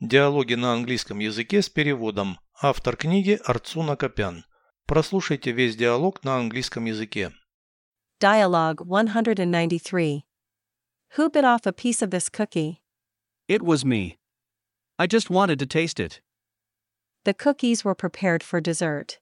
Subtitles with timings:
[0.00, 2.38] Диалоги на английском языке с переводом.
[2.60, 4.44] Автор книги Арцун Акопян.
[4.84, 7.32] Прослушайте весь диалог на английском языке.
[8.20, 10.26] Dialogue 193.
[11.16, 12.82] Who bit off a piece of this cookie?
[13.48, 14.18] It was me.
[14.98, 16.20] I just wanted to taste it.
[17.24, 19.18] The cookies were prepared for dessert.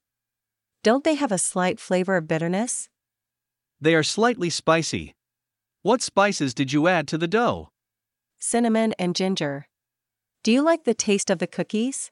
[0.83, 2.89] Don't they have a slight flavor of bitterness?
[3.79, 5.15] They are slightly spicy.
[5.83, 7.69] What spices did you add to the dough?
[8.39, 9.67] Cinnamon and ginger.
[10.44, 12.10] Do you like the taste of the cookies?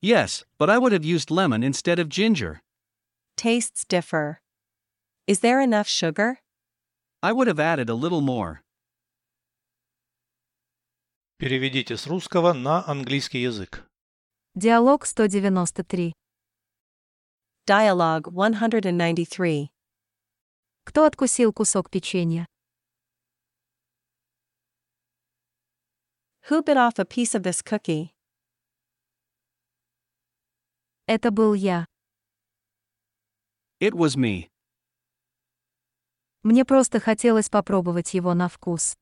[0.00, 2.60] Yes, but I would have used lemon instead of ginger.
[3.36, 4.40] Tastes differ.
[5.26, 6.38] Is there enough sugar?
[7.22, 8.62] I would have added a little more.
[11.38, 13.84] Переведите с русского на английский язык.
[14.54, 16.12] Диалог 193.
[17.66, 19.70] Dialogue 193.
[20.84, 22.46] Кто откусил кусок печенья?
[26.48, 28.14] Who bit off a piece of this cookie?
[31.06, 31.86] Это был я.
[33.80, 34.50] It was me.
[36.42, 38.94] Мне просто хотелось попробовать его на вкус.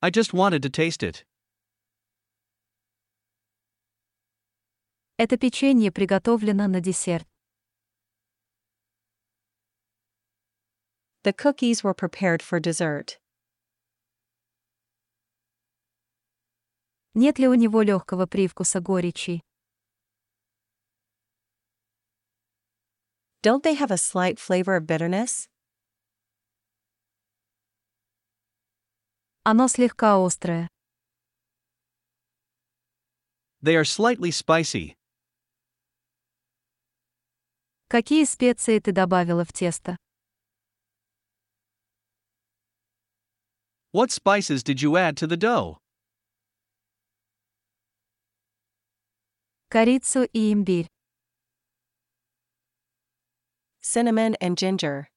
[0.00, 1.24] I just wanted to taste it.
[5.16, 7.28] Это печенье приготовлено на десерт.
[11.22, 13.20] The cookies were prepared for dessert.
[17.19, 19.41] Нет ли у него легкого привкуса горечи?
[23.41, 25.49] Don't they have a slight flavor of bitterness?
[29.43, 30.69] Оно слегка острое.
[33.63, 34.95] They are slightly spicy.
[37.87, 39.97] Какие специи ты добавила в тесто?
[43.91, 45.79] What spices did you add to the dough?
[49.69, 50.87] Корицу и имбирь.
[53.81, 55.07] Cinnamon and ginger.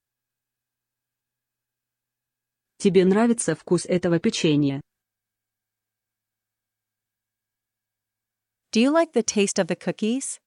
[2.78, 4.80] Тебе нравится вкус этого печенья?
[8.72, 10.40] Do you like the taste of the cookies?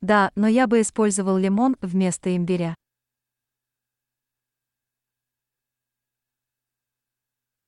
[0.00, 2.74] Да, но я бы использовал лимон вместо имбиря.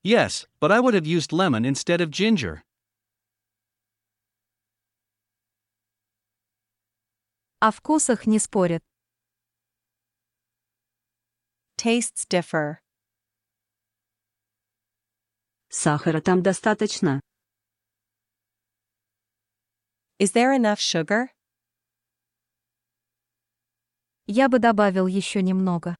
[0.02, 2.62] Yes, but I would have used lemon instead of ginger.
[7.60, 8.82] О вкусах не спорят.
[11.78, 12.76] Tastes differ.
[15.70, 17.20] Сахара там достаточно.
[20.18, 21.30] Is there enough sugar?
[24.26, 25.96] Я бы добавил еще немного.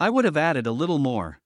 [0.00, 1.40] I would have added a little more.